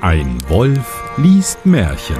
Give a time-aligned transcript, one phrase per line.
[0.00, 2.16] Ein Wolf liest Märchen.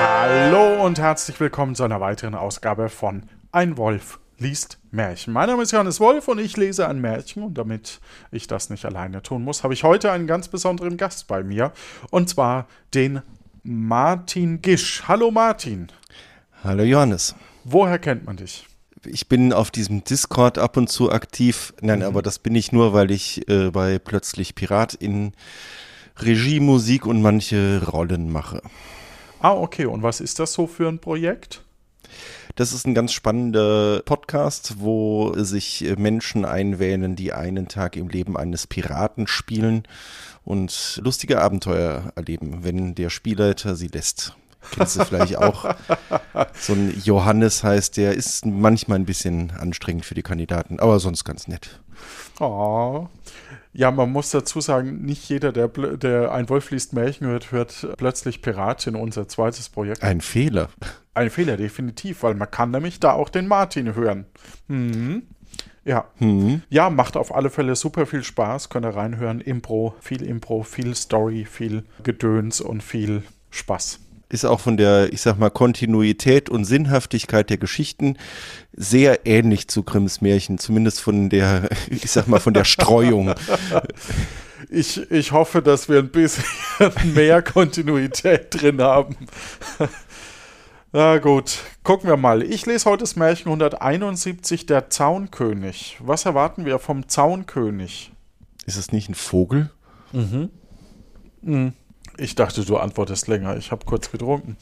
[0.00, 5.32] Hallo und herzlich willkommen zu einer weiteren Ausgabe von Ein Wolf liest Märchen.
[5.32, 8.00] Mein Name ist Johannes Wolf und ich lese ein Märchen und damit
[8.30, 11.72] ich das nicht alleine tun muss, habe ich heute einen ganz besonderen Gast bei mir
[12.12, 13.22] und zwar den
[13.64, 15.02] Martin Gisch.
[15.08, 15.88] Hallo Martin.
[16.62, 17.34] Hallo Johannes.
[17.68, 18.64] Woher kennt man dich?
[19.04, 21.74] Ich bin auf diesem Discord ab und zu aktiv.
[21.80, 22.04] Nein, mhm.
[22.04, 25.32] aber das bin ich nur, weil ich äh, bei Plötzlich Pirat in
[26.16, 28.62] Regie, Musik und manche Rollen mache.
[29.40, 29.86] Ah, okay.
[29.86, 31.64] Und was ist das so für ein Projekt?
[32.54, 38.36] Das ist ein ganz spannender Podcast, wo sich Menschen einwählen, die einen Tag im Leben
[38.36, 39.88] eines Piraten spielen
[40.44, 44.36] und lustige Abenteuer erleben, wenn der Spielleiter sie lässt.
[44.72, 45.74] Kennst du vielleicht auch.
[46.58, 51.24] So ein Johannes heißt, der ist manchmal ein bisschen anstrengend für die Kandidaten, aber sonst
[51.24, 51.80] ganz nett.
[52.40, 53.08] Oh.
[53.72, 57.86] Ja, man muss dazu sagen, nicht jeder, der, der ein Wolf liest Märchen hört, hört
[57.98, 60.02] plötzlich Piratin, unser zweites Projekt.
[60.02, 60.70] Ein Fehler.
[61.12, 64.24] Ein Fehler, definitiv, weil man kann nämlich da auch den Martin hören.
[64.68, 65.24] Mhm.
[65.84, 66.06] Ja.
[66.18, 66.62] Mhm.
[66.68, 68.70] Ja, macht auf alle Fälle super viel Spaß.
[68.70, 69.40] Könnt ihr reinhören.
[69.40, 75.20] Impro, viel Impro, viel Story, viel Gedöns und viel Spaß ist auch von der, ich
[75.20, 78.16] sag mal, Kontinuität und Sinnhaftigkeit der Geschichten
[78.72, 83.34] sehr ähnlich zu Grimms Märchen, zumindest von der, ich sag mal, von der Streuung.
[84.68, 86.42] Ich, ich hoffe, dass wir ein bisschen
[87.14, 89.14] mehr Kontinuität drin haben.
[90.92, 92.42] Na gut, gucken wir mal.
[92.42, 95.98] Ich lese heute das Märchen 171, der Zaunkönig.
[96.00, 98.12] Was erwarten wir vom Zaunkönig?
[98.64, 99.70] Ist es nicht ein Vogel?
[100.12, 100.50] Mhm.
[101.42, 101.72] mhm.
[102.18, 103.56] Ich dachte, du antwortest länger.
[103.56, 104.56] Ich habe kurz getrunken.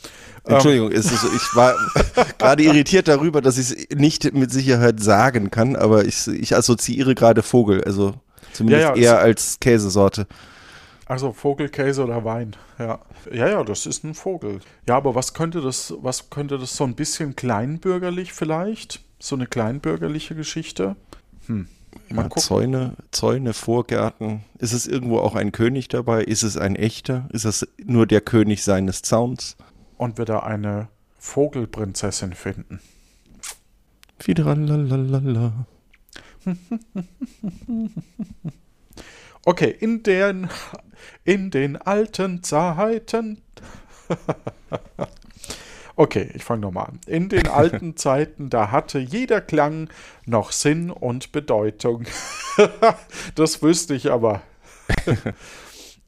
[0.45, 0.97] Entschuldigung, ähm.
[0.97, 1.75] ist es, ich war
[2.39, 7.14] gerade irritiert darüber, dass ich es nicht mit Sicherheit sagen kann, aber ich, ich assoziiere
[7.14, 8.14] gerade Vogel, also
[8.53, 10.27] zumindest ja, ja, eher als Käsesorte.
[11.07, 12.98] Also Vogel, Käse oder Wein, ja.
[13.31, 14.61] Ja, ja, das ist ein Vogel.
[14.89, 19.01] Ja, aber was könnte das, was könnte das so ein bisschen kleinbürgerlich vielleicht?
[19.19, 20.97] So eine kleinbürgerliche Geschichte?
[21.47, 21.69] Hm.
[22.11, 24.45] Ja, Zäune, Zäune, Vorgärten.
[24.59, 26.23] Ist es irgendwo auch ein König dabei?
[26.23, 27.29] Ist es ein echter?
[27.33, 29.57] Ist es nur der König seines Zauns?
[29.97, 30.89] Und wird er eine
[31.19, 32.81] Vogelprinzessin finden?
[34.19, 35.67] Fidralalala.
[39.45, 40.49] okay, in den,
[41.25, 43.41] in den alten Zeiten.
[45.97, 47.01] Okay, ich fange nochmal an.
[47.07, 49.89] In den alten Zeiten, da hatte jeder Klang
[50.27, 52.05] noch Sinn und Bedeutung.
[53.35, 54.43] das wüsste ich aber.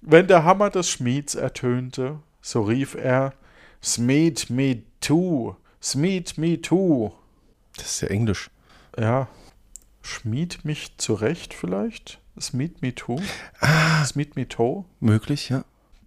[0.00, 3.32] Wenn der Hammer des Schmieds ertönte, so rief er:
[3.82, 7.12] Smeed me too, Smeed me too.
[7.76, 8.50] Das ist ja Englisch.
[8.98, 9.28] Ja.
[10.02, 12.20] Schmied mich zurecht vielleicht?
[12.40, 13.20] Smeed me too?
[13.60, 14.84] Ah, Smeed me toe?
[15.00, 15.64] Möglich, ja.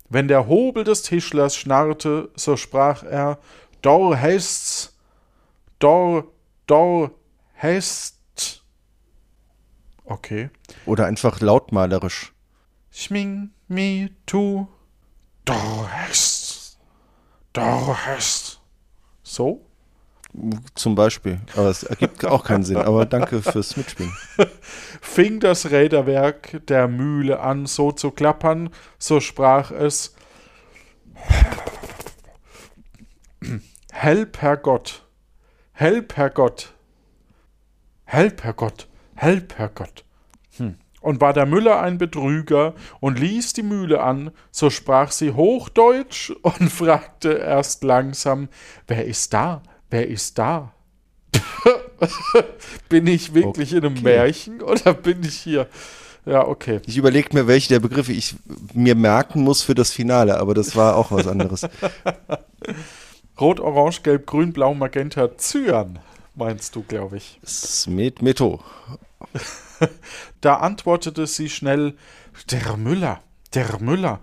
[0.10, 3.40] Wenn der Hobel des Tischlers schnarrte, so sprach er:
[3.82, 4.98] Dor heißt's.
[5.80, 6.26] Dor,
[6.68, 7.12] dor
[7.62, 8.64] heißt.
[10.06, 10.50] Okay.
[10.86, 12.34] Oder einfach lautmalerisch.
[12.92, 14.68] Schming, mi, tu.
[15.46, 16.78] Dor heißt's.
[17.54, 18.60] Dor heißt.
[19.24, 19.66] So?
[20.76, 21.40] Zum Beispiel.
[21.56, 22.78] Aber es ergibt auch keinen Sinn.
[22.78, 24.12] Aber danke fürs Mitspielen.
[25.02, 30.16] Fing das Räderwerk der Mühle an, so zu klappern, so sprach es.
[33.92, 35.06] Help, Herr Gott.
[35.74, 36.74] Help, Herr Gott.
[38.06, 38.88] Help, Herr Gott.
[39.16, 40.04] Help, Herr Gott.
[40.58, 40.76] Hm.
[41.02, 46.32] Und war der Müller ein Betrüger und ließ die Mühle an, so sprach sie Hochdeutsch
[46.42, 48.50] und fragte erst langsam,
[48.88, 49.64] wer ist da?
[49.90, 50.74] Wer ist da?
[52.90, 53.78] bin ich wirklich okay.
[53.78, 55.68] in einem Märchen oder bin ich hier?
[56.26, 56.80] Ja, okay.
[56.86, 58.36] Ich überlege mir, welche der Begriffe ich
[58.74, 61.62] mir merken muss für das Finale, aber das war auch was anderes.
[63.40, 66.00] Rot, Orange, Gelb, Grün, Blau, Magenta, Cyan,
[66.36, 67.40] meinst du, glaube ich.
[67.46, 68.62] Smith Metto.
[70.42, 71.96] da antwortete sie schnell,
[72.52, 73.22] der Müller,
[73.54, 74.20] der Müller.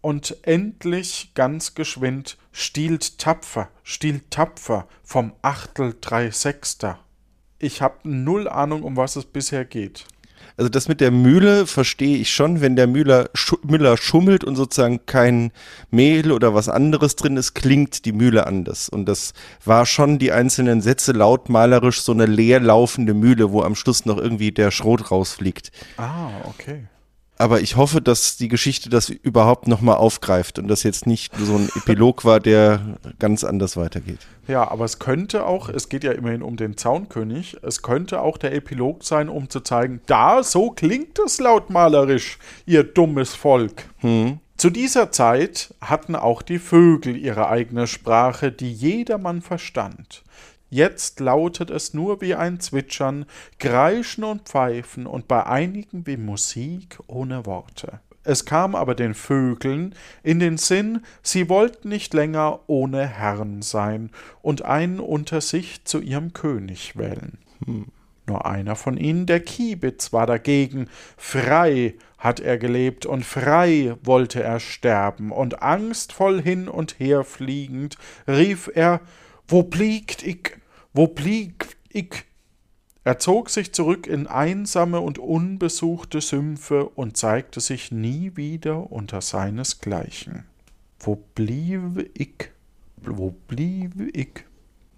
[0.00, 6.98] Und endlich ganz geschwind stiehlt tapfer, stiehlt tapfer vom Achtel drei Sechster.
[7.58, 10.06] Ich habe null Ahnung, um was es bisher geht.
[10.56, 14.56] Also das mit der Mühle verstehe ich schon, wenn der Müller, Schu Müller schummelt und
[14.56, 15.52] sozusagen kein
[15.90, 18.88] Mehl oder was anderes drin ist, klingt die Mühle anders.
[18.88, 23.74] Und das war schon die einzelnen Sätze lautmalerisch so eine leer laufende Mühle, wo am
[23.74, 25.72] Schluss noch irgendwie der Schrot rausfliegt.
[25.98, 26.86] Ah, okay.
[27.38, 31.56] Aber ich hoffe, dass die Geschichte das überhaupt nochmal aufgreift und das jetzt nicht so
[31.56, 34.20] ein Epilog war, der ganz anders weitergeht.
[34.48, 38.38] Ja, aber es könnte auch, es geht ja immerhin um den Zaunkönig, es könnte auch
[38.38, 43.84] der Epilog sein, um zu zeigen, da, so klingt es lautmalerisch, ihr dummes Volk.
[43.98, 44.38] Hm.
[44.56, 50.22] Zu dieser Zeit hatten auch die Vögel ihre eigene Sprache, die jedermann verstand.
[50.68, 53.26] Jetzt lautet es nur wie ein Zwitschern,
[53.58, 58.00] Kreischen und Pfeifen und bei einigen wie Musik ohne Worte.
[58.24, 64.10] Es kam aber den Vögeln in den Sinn, sie wollten nicht länger ohne Herrn sein
[64.42, 67.38] und einen unter sich zu ihrem König wählen.
[67.64, 67.86] Hm.
[68.26, 70.88] Nur einer von ihnen, der Kiebitz, war dagegen.
[71.16, 77.96] Frei hat er gelebt und frei wollte er sterben, und angstvoll hin und her fliegend
[78.26, 79.00] rief er
[79.48, 80.52] wo bliegt ich?
[80.92, 82.24] Wo bliegt ich?
[83.04, 89.20] Er zog sich zurück in einsame und unbesuchte Sümpfe und zeigte sich nie wieder unter
[89.20, 90.44] seinesgleichen.
[90.98, 92.50] Wo bliebe ich?
[92.96, 94.44] Wo bliebe ich?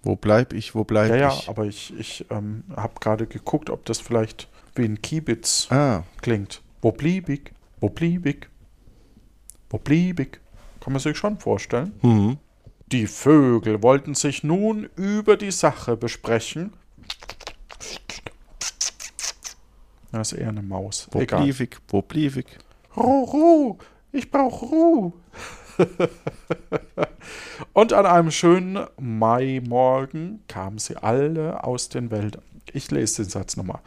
[0.01, 0.73] Wo bleib ich?
[0.73, 1.49] Wo bleib ja, ja, ich?
[1.49, 6.61] aber ich, ich ähm, habe gerade geguckt, ob das vielleicht wie ein Kiebitz Ah, klingt.
[6.81, 7.51] Wo blieb ich?
[7.79, 8.47] Wo blieb ich?
[9.69, 10.39] Wo blieb ich?
[10.79, 11.93] Kann man sich schon vorstellen.
[12.01, 12.37] hm.
[12.91, 16.73] Die Vögel wollten sich nun über die Sache besprechen.
[20.11, 21.07] Das ist eher eine Maus.
[21.11, 21.43] Wo Egal.
[21.43, 21.77] blieb ich?
[21.87, 22.47] Wo blieb ich?
[22.97, 23.77] Ruh, Ruh,
[24.11, 25.13] ich brauch Ruh.
[27.73, 32.41] Und an einem schönen Maimorgen kamen sie alle aus den Wäldern.
[32.73, 33.81] Ich lese den Satz nochmal.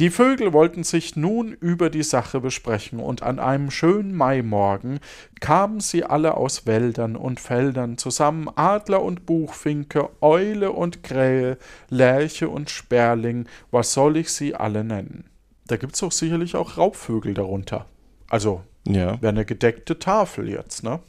[0.00, 4.98] Die Vögel wollten sich nun über die Sache besprechen, und an einem schönen Maimorgen
[5.40, 11.58] kamen sie alle aus Wäldern und Feldern zusammen, Adler und Buchfinke, Eule und Krähe,
[11.90, 15.24] Lerche und Sperling, was soll ich sie alle nennen?
[15.66, 17.84] Da gibt's doch sicherlich auch Raubvögel darunter.
[18.30, 21.00] Also, Ja, wäre eine gedeckte Tafel jetzt, ne?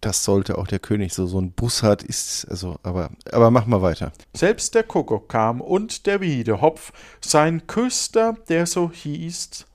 [0.00, 1.26] Das sollte auch der König so.
[1.26, 4.12] So ein Bus hat, ist, also, aber, aber mach mal weiter.
[4.34, 9.66] Selbst der Kuckuck kam und der Wiedehopf, sein Küster, der so hieß,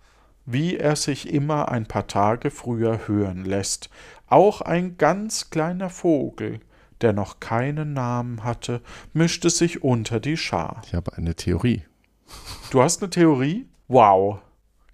[0.46, 3.90] wie er sich immer ein paar Tage früher hören lässt,
[4.28, 6.60] auch ein ganz kleiner Vogel,
[7.02, 8.82] der noch keinen Namen hatte,
[9.14, 10.82] mischte sich unter die Schar.
[10.86, 11.84] Ich habe eine Theorie.
[12.72, 13.68] Du hast eine Theorie?
[13.88, 14.40] Wow.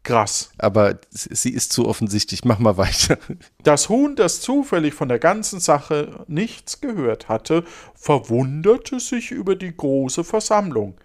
[0.04, 0.52] Krass.
[0.58, 2.46] Aber sie ist zu offensichtlich.
[2.46, 3.18] Mach mal weiter.
[3.64, 7.64] Das Huhn, das zufällig von der ganzen Sache nichts gehört hatte,
[7.96, 10.96] verwunderte sich über die große Versammlung.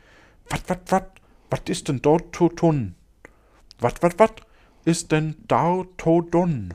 [0.48, 1.10] Wat, wat, wat,
[1.50, 2.94] wat ist denn dort to tun?
[3.80, 4.42] Wat, wat, wat
[4.84, 6.74] ist denn dort to dun?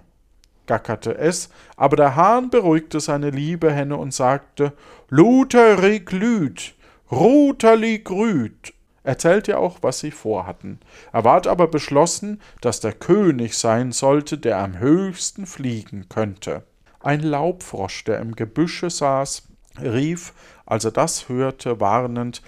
[0.69, 4.73] gackerte es, aber der Hahn beruhigte seine liebe Henne und sagte,
[5.09, 6.75] Luterig lüt,
[7.11, 8.73] Ruterli grüt,
[9.03, 10.79] erzählte auch, was sie vorhatten.
[11.11, 16.63] Er ward aber beschlossen, dass der König sein sollte, der am höchsten fliegen könnte.
[17.01, 19.47] Ein Laubfrosch, der im Gebüsche saß,
[19.81, 20.33] rief,
[20.65, 22.41] als er das hörte, warnend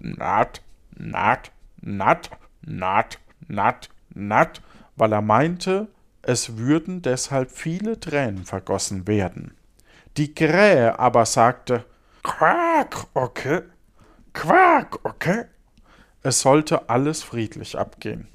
[0.00, 0.62] Nat,
[0.96, 1.50] nat,
[1.80, 2.30] nat,
[2.62, 3.18] nat,
[3.48, 4.62] nat, nat,
[4.94, 5.88] weil er meinte,
[6.22, 9.54] es würden deshalb viele Tränen vergossen werden.
[10.16, 11.84] Die Krähe aber sagte
[12.22, 13.62] Quack, okay,
[14.32, 15.44] Quack, okay.
[16.22, 18.28] Es sollte alles friedlich abgehen.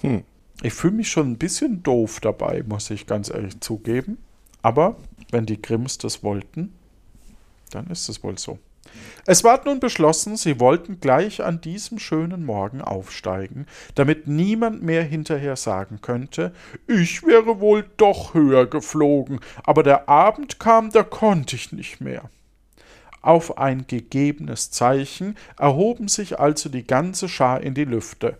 [0.00, 0.24] Hm.
[0.62, 4.18] Ich fühle mich schon ein bisschen doof dabei, muss ich ganz ehrlich zugeben.
[4.62, 4.96] Aber
[5.30, 6.74] wenn die Grimms das wollten,
[7.70, 8.58] dann ist es wohl so.
[9.26, 15.04] Es ward nun beschlossen, sie wollten gleich an diesem schönen Morgen aufsteigen, damit niemand mehr
[15.04, 16.52] hinterher sagen könnte,
[16.86, 22.30] ich wäre wohl doch höher geflogen, aber der Abend kam, da konnte ich nicht mehr.
[23.28, 28.38] Auf ein gegebenes Zeichen erhoben sich also die ganze Schar in die Lüfte.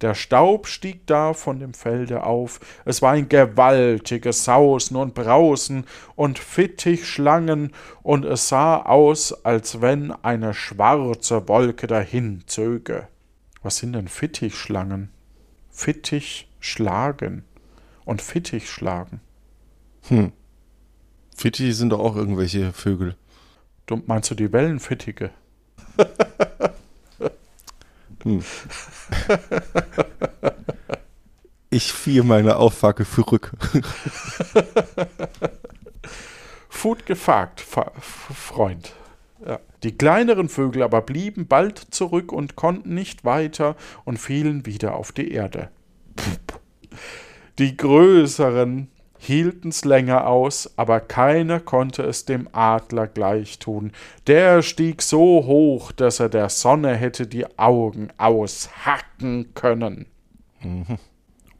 [0.00, 5.84] Der Staub stieg da von dem Felde auf, es war ein gewaltiges Sausen und Brausen
[6.14, 13.08] und Fittichschlangen, und es sah aus, als wenn eine schwarze Wolke dahin zöge.
[13.62, 15.10] Was sind denn Fittichschlangen?
[15.70, 17.44] Fittichschlagen
[18.06, 19.20] und Fittichschlagen.
[20.08, 20.32] Hm.
[21.36, 23.14] Fittiche sind doch auch irgendwelche Vögel.
[23.84, 25.30] Du meinst du die Wellenfittige?
[28.22, 28.42] Hm.
[31.70, 33.52] Ich ziehe meine Aussage zurück.
[36.68, 38.94] Food gefragt, Freund.
[39.46, 39.60] Ja.
[39.84, 45.12] Die kleineren Vögel aber blieben bald zurück und konnten nicht weiter und fielen wieder auf
[45.12, 45.70] die Erde.
[46.18, 46.58] Pff.
[47.60, 48.88] Die größeren
[49.26, 53.92] hielten's länger aus, aber keiner konnte es dem Adler gleich tun.
[54.26, 60.06] Der stieg so hoch, dass er der Sonne hätte die Augen aushacken können.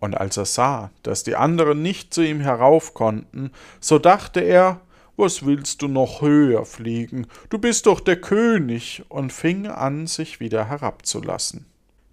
[0.01, 4.81] Und als er sah, dass die anderen nicht zu ihm herauf konnten, so dachte er,
[5.17, 7.27] was willst du noch höher fliegen?
[7.49, 11.67] Du bist doch der König, und fing an, sich wieder herabzulassen.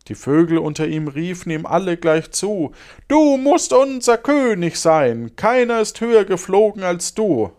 [0.07, 2.73] Die Vögel unter ihm riefen ihm alle gleich zu
[3.07, 7.51] Du musst unser König sein, keiner ist höher geflogen als du.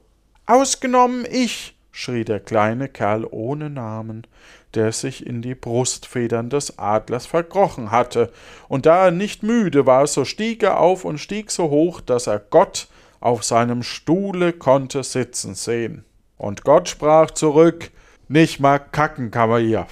[0.46, 4.26] Ausgenommen ich, schrie der kleine Kerl ohne Namen,
[4.74, 8.30] der sich in die Brustfedern des Adlers verkrochen hatte,
[8.68, 12.26] und da er nicht müde war, so stieg er auf und stieg so hoch, dass
[12.26, 12.88] er Gott
[13.20, 16.04] auf seinem Stuhle konnte sitzen sehen.
[16.36, 17.90] Und Gott sprach zurück,
[18.28, 19.86] nicht mal kacken kann man hier.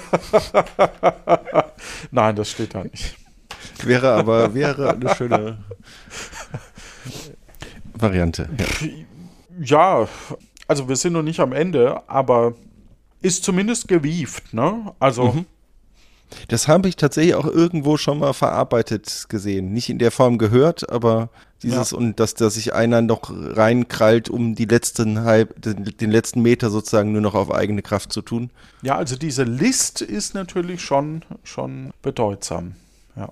[2.10, 3.16] Nein, das steht da nicht.
[3.82, 5.58] Wäre aber wäre eine schöne
[7.94, 8.48] Variante.
[8.58, 8.88] Ja.
[10.02, 10.08] ja,
[10.68, 12.54] also wir sind noch nicht am Ende, aber
[13.22, 14.94] ist zumindest gewieft, ne?
[14.98, 15.32] Also.
[15.32, 15.46] Mhm.
[16.48, 19.72] Das habe ich tatsächlich auch irgendwo schon mal verarbeitet gesehen.
[19.72, 21.30] Nicht in der Form gehört, aber
[21.62, 21.98] dieses ja.
[21.98, 27.12] und dass, dass sich einer noch reinkrallt, um die letzten halb, den letzten Meter sozusagen
[27.12, 28.50] nur noch auf eigene Kraft zu tun.
[28.82, 32.74] Ja, also diese List ist natürlich schon, schon bedeutsam.
[33.16, 33.30] Ja.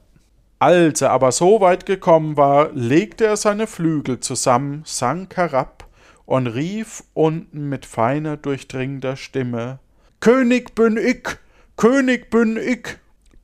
[0.59, 5.87] Als er aber so weit gekommen war, legte er seine Flügel zusammen, sank herab
[6.25, 9.79] und rief unten mit feiner, durchdringender Stimme
[10.25, 11.37] König bin ich,
[11.77, 12.97] König bin ich.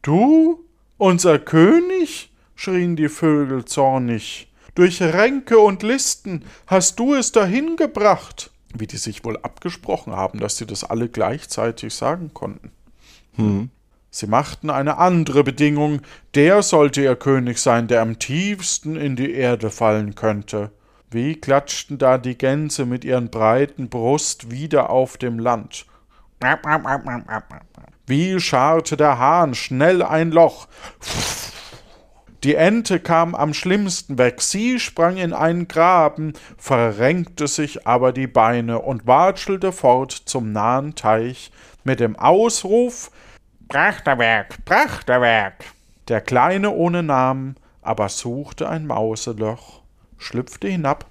[0.03, 0.65] Du,
[0.99, 2.31] unser König?
[2.55, 4.53] schrien die Vögel zornig.
[4.75, 8.51] Durch Ränke und Listen hast du es dahin gebracht.
[8.75, 12.71] Wie die sich wohl abgesprochen haben, dass sie das alle gleichzeitig sagen konnten.
[13.35, 13.71] Hm.
[14.11, 16.03] Sie machten eine andere Bedingung,
[16.35, 20.71] der sollte ihr König sein, der am tiefsten in die Erde fallen könnte.
[21.11, 25.87] Wie klatschten da die Gänse mit ihren breiten Brust wieder auf dem Land.
[28.07, 30.69] Wie scharrte der Hahn schnell ein Loch.
[32.43, 34.41] Die Ente kam am schlimmsten weg.
[34.41, 40.95] Sie sprang in einen Graben, verrenkte sich aber die Beine und watschelte fort zum nahen
[40.95, 41.53] Teich
[41.85, 43.11] mit dem Ausruf
[43.69, 45.65] Prachterwerk, Prachterwerk.
[46.09, 49.81] Der Kleine ohne Namen aber suchte ein Mauseloch
[50.21, 51.07] schlüpfte hinab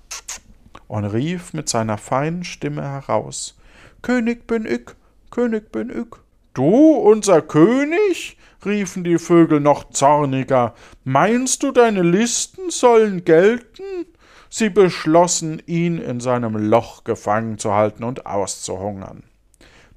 [0.87, 3.57] und rief mit seiner feinen Stimme heraus
[4.01, 4.91] König bin ich,
[5.39, 6.19] König bin ich.
[6.53, 8.35] Du, unser König?
[8.65, 10.75] riefen die Vögel noch zorniger.
[11.05, 14.05] Meinst du, deine Listen sollen gelten?
[14.49, 19.23] Sie beschlossen, ihn in seinem Loch gefangen zu halten und auszuhungern.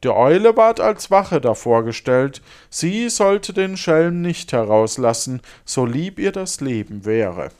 [0.05, 6.21] Die Eule ward als Wache davor gestellt, sie sollte den Schelm nicht herauslassen, so lieb
[6.21, 7.51] ihr das Leben wäre.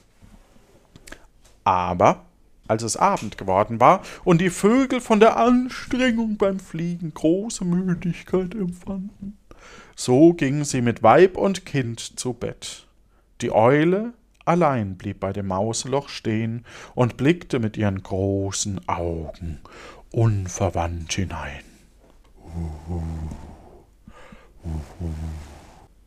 [1.65, 2.27] Aber
[2.73, 8.55] als es Abend geworden war und die Vögel von der Anstrengung beim Fliegen große Müdigkeit
[8.55, 9.37] empfanden,
[9.95, 12.87] so gingen sie mit Weib und Kind zu Bett.
[13.43, 14.15] Die Eule
[14.47, 16.65] allein blieb bei dem Mauseloch stehen
[16.95, 19.61] und blickte mit ihren großen Augen
[20.11, 21.63] unverwandt hinein.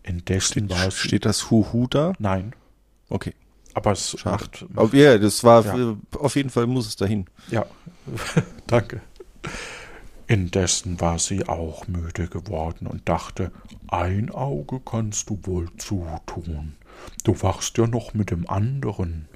[0.01, 0.97] Indessen war es.
[0.97, 2.13] Steht das Huhu da?
[2.17, 2.53] Nein.
[3.09, 3.33] Okay.
[3.75, 4.65] Aber es macht.
[4.75, 5.95] Auf, ja, das war ja.
[6.17, 7.25] auf jeden Fall muss es dahin.
[7.51, 7.65] Ja,
[8.67, 9.01] danke.
[10.27, 13.51] Indessen war sie auch müde geworden und dachte,
[13.87, 16.75] ein Auge kannst du wohl zutun.
[17.23, 19.27] Du wachst ja noch mit dem anderen,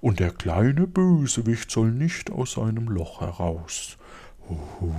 [0.00, 3.98] und der kleine Bösewicht soll nicht aus seinem Loch heraus.
[4.48, 4.94] Huhu.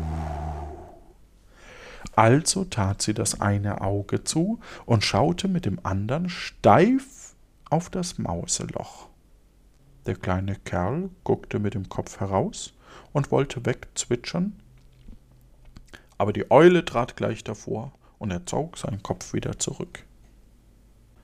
[2.15, 7.28] Also tat sie das eine Auge zu und schaute mit dem andern steif
[7.69, 9.09] auf das Mauseloch.
[10.05, 12.73] Der kleine Kerl guckte mit dem Kopf heraus
[13.13, 14.59] und wollte wegzwitschern,
[16.17, 20.05] aber die Eule trat gleich davor und er zog seinen Kopf wieder zurück.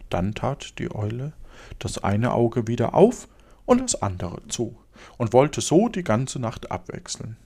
[0.10, 1.34] Dann tat die Eule
[1.80, 3.28] das eine Auge wieder auf
[3.66, 4.78] und das andere zu
[5.18, 7.38] und wollte so die ganze Nacht abwechseln.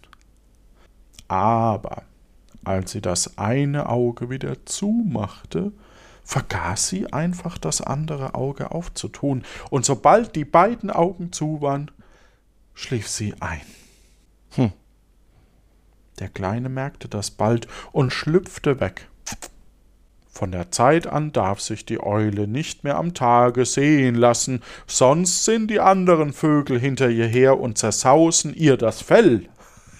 [1.27, 2.03] Aber
[2.63, 5.71] als sie das eine Auge wieder zumachte,
[6.29, 11.89] vergaß sie einfach das andere Auge aufzutun, und sobald die beiden Augen zu waren,
[12.75, 13.61] schlief sie ein.
[14.51, 14.71] Hm.
[16.19, 19.07] Der Kleine merkte das bald und schlüpfte weg.
[20.31, 25.45] Von der Zeit an darf sich die Eule nicht mehr am Tage sehen lassen, sonst
[25.45, 29.49] sind die anderen Vögel hinter ihr her und zersausen ihr das Fell.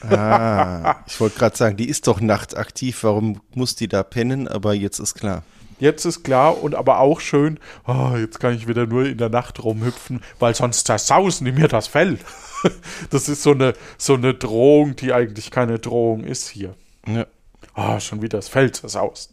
[0.07, 4.48] Ah, ich wollte gerade sagen, die ist doch nachts aktiv, warum muss die da pennen?
[4.48, 5.41] Aber jetzt ist klar.
[5.79, 9.29] Jetzt ist klar und aber auch schön, oh, jetzt kann ich wieder nur in der
[9.29, 12.19] Nacht rumhüpfen, weil sonst zersausen die mir das Fell.
[13.09, 16.75] Das ist so eine, so eine Drohung, die eigentlich keine Drohung ist hier.
[17.07, 17.25] Ja.
[17.74, 19.31] Oh, schon wieder das Fell zersaust.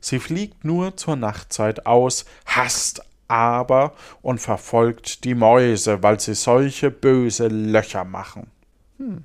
[0.00, 3.92] Sie fliegt nur zur Nachtzeit aus, hasst aber
[4.22, 8.50] und verfolgt die Mäuse, weil sie solche böse Löcher machen.
[8.98, 9.24] Hm.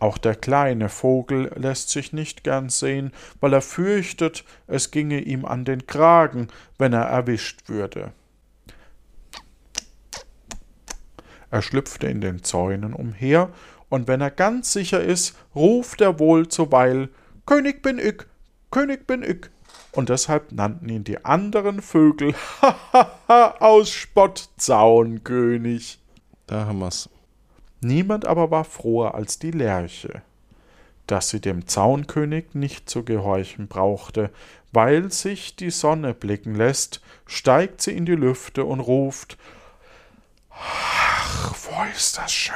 [0.00, 5.44] Auch der kleine Vogel lässt sich nicht gern sehen, weil er fürchtet, es ginge ihm
[5.44, 8.12] an den Kragen, wenn er erwischt würde.
[11.50, 13.50] Er schlüpfte in den Zäunen umher,
[13.90, 17.08] und wenn er ganz sicher ist, ruft er wohl zuweil
[17.44, 18.22] König bin ich,
[18.70, 19.50] König bin ich.
[19.92, 22.34] Und deshalb nannten ihn die anderen Vögel
[23.26, 25.98] aus Spott Zaunkönig.
[26.46, 27.08] Da haben wir's.
[27.80, 30.22] Niemand aber war froher als die Lerche,
[31.06, 34.30] dass sie dem Zaunkönig nicht zu gehorchen brauchte,
[34.72, 39.38] weil sich die Sonne blicken lässt, steigt sie in die Lüfte und ruft
[40.50, 42.54] Ach, wo ist das schön,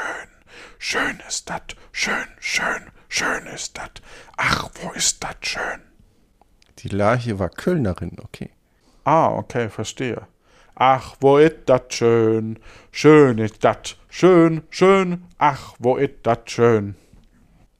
[0.78, 1.62] schön ist das,
[1.92, 3.90] schön, schön, schön ist das,
[4.36, 5.80] ach, wo ist das schön.
[6.80, 8.50] Die Lerche war Kölnerin, okay.
[9.04, 10.26] Ah, okay, verstehe.
[10.76, 12.58] Ach, wo ist dat schön,
[12.90, 16.96] schön ist dat, schön, schön, ach, wo ist dat schön.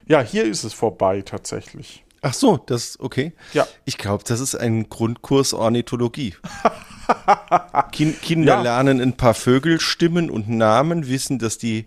[0.07, 2.05] Ja, hier ist es vorbei tatsächlich.
[2.23, 3.33] Ach so, das, okay.
[3.53, 3.67] Ja.
[3.85, 6.35] Ich glaube, das ist ein Grundkurs Ornithologie.
[7.93, 8.63] Kin Kinder Ja.
[8.63, 11.87] lernen ein paar Vögelstimmen und Namen, wissen, dass die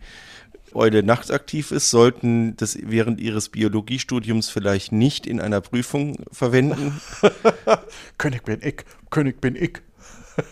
[0.74, 7.00] Eule nachtaktiv ist, sollten das während ihres Biologiestudiums vielleicht nicht in einer Prüfung verwenden.
[8.18, 9.82] König bin ich, König bin ich.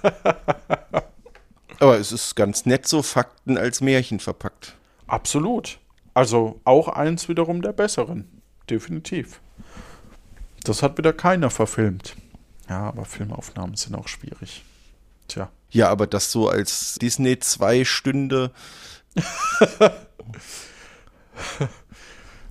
[1.80, 4.76] Aber es ist ganz nett so Fakten als Märchen verpackt.
[5.08, 5.80] Absolut.
[6.14, 8.42] Also auch eins wiederum der besseren.
[8.70, 9.42] Definitiv.
[10.64, 12.16] Das hat wieder keiner verfilmt.
[12.70, 14.64] Ja, aber Filmaufnahmen sind auch schwierig.
[15.28, 15.50] Tja.
[15.70, 18.52] Ja, aber das so als Disney zwei Stünde.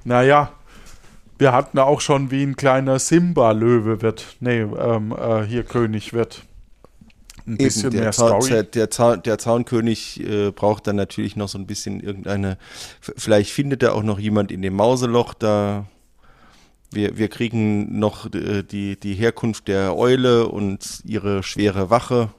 [0.05, 0.53] Naja,
[1.38, 4.37] wir hatten auch schon, wie ein kleiner Simba-Löwe wird.
[4.41, 6.43] Nee, ähm, äh, hier König wird.
[7.47, 8.65] Ein bisschen der, mehr Zaun, Story.
[8.65, 12.57] der, Zaun, der Zaunkönig äh, braucht dann natürlich noch so ein bisschen irgendeine.
[13.01, 15.87] Vielleicht findet er auch noch jemand in dem Mauseloch da.
[16.91, 22.30] Wir, wir kriegen noch äh, die, die Herkunft der Eule und ihre schwere Wache.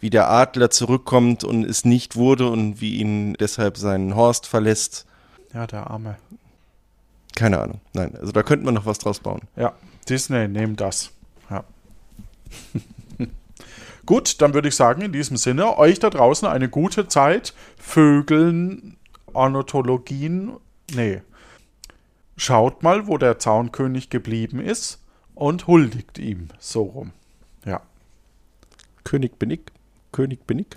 [0.00, 5.06] Wie der Adler zurückkommt und es nicht wurde und wie ihn deshalb seinen Horst verlässt.
[5.52, 6.16] Ja, der Arme.
[7.34, 7.80] Keine Ahnung.
[7.92, 9.42] Nein, also da könnte man noch was draus bauen.
[9.56, 9.74] Ja,
[10.08, 11.10] Disney, nehmt das.
[11.50, 11.64] Ja.
[14.08, 17.52] Gut, dann würde ich sagen, in diesem Sinne, euch da draußen eine gute Zeit.
[17.76, 18.96] Vögeln,
[19.34, 20.56] Ornithologien,
[20.94, 21.20] nee.
[22.34, 26.48] Schaut mal, wo der Zaunkönig geblieben ist und huldigt ihm.
[26.58, 27.12] So rum.
[27.66, 27.82] Ja.
[29.04, 29.60] König bin ich.
[30.10, 30.68] König bin ich.